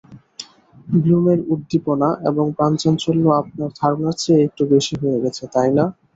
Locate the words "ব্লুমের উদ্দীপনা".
0.95-2.09